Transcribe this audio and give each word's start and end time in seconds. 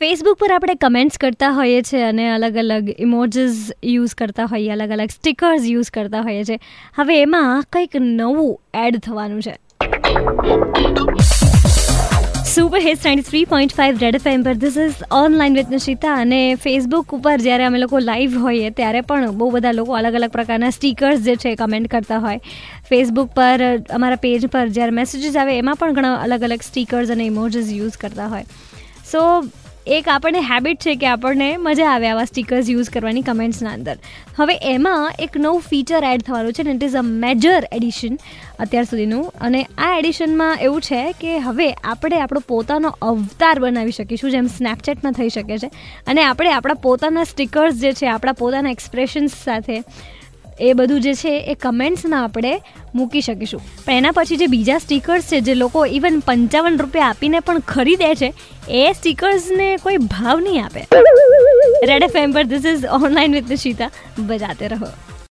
Facebook 0.00 0.36
પર 0.38 0.52
આપણે 0.52 0.74
comments 0.80 1.20
કરતા 1.20 1.48
હોઈએ 1.58 1.82
છીએ 1.82 2.00
અને 2.06 2.24
અલગ 2.30 2.56
અલગ 2.62 2.88
ઇમોજીસ 3.04 3.60
યુઝ 3.90 4.14
કરતા 4.14 4.44
હોઈએ 4.44 4.74
અલગ 4.74 4.90
અલગ 4.96 5.14
સ્ટીકર્સ 5.14 5.68
યુઝ 5.70 5.90
કરતા 5.90 6.20
હોઈએ 6.26 6.42
છીએ. 6.44 6.58
હવે 6.96 7.16
એમાં 7.20 7.64
કંઈક 7.72 7.96
નવું 8.00 8.50
એડ 8.82 8.98
થવાનું 9.06 9.40
છે. 9.42 9.54
Super 12.50 12.80
hit 12.80 13.06
ninety 13.06 13.26
three 13.30 13.44
point 13.44 13.74
five 13.74 14.04
Red 14.04 14.20
F 14.20 14.28
પર 14.44 14.60
this 14.66 14.78
is 14.84 15.02
online 15.22 15.58
with 15.62 15.74
Nishita 15.78 16.20
અને 16.26 16.54
ફેસબુક 16.54 17.18
ઉપર 17.22 17.36
જ્યારે 17.48 17.64
અમે 17.72 17.78
લોકો 17.78 18.04
લાઈવ 18.10 18.38
હોઈએ 18.44 18.70
ત્યારે 18.70 19.00
પણ 19.00 19.36
બહુ 19.40 19.50
બધા 19.50 19.76
લોકો 19.80 19.98
અલગ 20.04 20.22
અલગ 20.22 20.30
પ્રકારના 20.30 20.70
સ્ટીકર્સ 20.70 21.20
જે 21.20 21.36
છે 21.36 21.54
કમેન્ટ 21.54 21.88
કરતા 21.88 22.18
હોય. 22.18 22.38
ફેસબુક 22.88 23.34
પર, 23.34 23.68
અમારા 23.90 24.16
પેજ 24.16 24.46
પર 24.46 24.68
જ્યારે 24.68 24.90
મેસેજીસ 24.90 25.36
આવે 25.36 25.58
એમાં 25.58 25.76
પણ 25.76 25.92
ઘણા 25.92 26.16
અલગ 26.16 26.50
અલગ 26.50 26.72
સ્ટીકર્સ 26.72 27.10
અને 27.10 27.26
ઇમોજીસ 27.26 27.72
યુઝ 27.72 27.96
કરતા 27.96 28.26
હોય. 28.26 28.44
સો 29.12 29.22
એક 29.86 30.08
આપણને 30.08 30.40
હેબિટ 30.42 30.80
છે 30.80 30.94
કે 30.94 31.06
આપણને 31.06 31.56
મજા 31.56 31.90
આવે 31.90 32.08
આવા 32.08 32.24
સ્ટીકર્સ 32.24 32.70
યુઝ 32.70 32.88
કરવાની 32.90 33.20
કમેન્ટ્સના 33.22 33.70
અંદર. 33.70 33.94
હવે 34.38 34.56
એમાં 34.62 35.12
એક 35.18 35.36
નવું 35.36 35.60
ફીચર 35.60 36.04
એડ 36.04 36.22
થવાનું 36.22 36.52
છે 36.52 36.62
ને 36.62 36.70
it 36.70 36.82
is 36.82 36.96
a 36.96 37.02
major 37.02 37.68
addition 37.72 38.18
અત્યાર 38.58 38.84
સુધીનું. 38.84 39.30
અને 39.40 39.62
આ 39.78 39.98
એડિશનમાં 39.98 40.58
એવું 40.58 40.80
છે 40.80 41.12
કે 41.12 41.38
હવે 41.38 41.68
આપણે 41.72 42.20
આપણો 42.20 42.42
પોતાનો 42.48 42.88
અવતાર 43.02 43.58
બનાવી 43.58 43.90
શકીશું, 43.90 44.30
જેમ 44.30 44.46
સ્નેપચેટમાં 44.46 45.12
થઈ 45.12 45.28
શકે 45.28 45.58
છે. 45.58 45.70
અને 46.06 46.22
આપણે 46.22 46.52
આપણા 46.52 46.74
પોતાના 46.74 47.24
સ્ટીકર્સ 47.24 47.74
જે 47.74 47.92
છે, 47.92 48.06
આપણા 48.06 48.32
પોતાના 48.32 48.70
એક્સપ્રેશન્સ 48.70 49.30
સાથે 49.44 49.82
એ 50.60 50.72
બધું 50.72 51.00
જે 51.00 51.14
છે 51.14 51.40
એ 51.40 51.54
કમેન્ટ્સમાં 51.54 52.24
આપણે 52.24 52.60
મૂકી 52.94 53.20
શકીશું. 53.20 53.60
પણ 53.84 53.92
એના 53.92 54.10
પછી 54.10 54.36
જે 54.36 54.46
બીજા 54.46 54.78
સ્ટીકર્સ 54.78 55.22
છે, 55.22 55.40
જે 55.40 55.54
લોકો 55.54 55.86
ઇવન 55.86 56.18
પંચાવન 56.18 56.78
રૂપિયા 56.78 57.06
આપીને 57.06 57.40
પણ 57.40 57.58
ખરીદે 57.58 58.14
છે, 58.14 58.32
એ 58.68 58.92
સ્ટીકર્સને 58.92 59.76
કોઈ 59.76 59.96
ભાવ 59.96 60.40
નહીં 60.40 60.64
આપે. 60.64 60.86
રેડ 61.84 62.02
એફ 62.02 62.16
એમ 62.16 62.32
પર 62.32 62.42
this 62.42 62.64
is 62.64 62.84
online 62.84 63.32
with 63.32 63.52
Shita 63.52 63.90
બજાતે 64.18 64.68
રહો. 64.68 64.86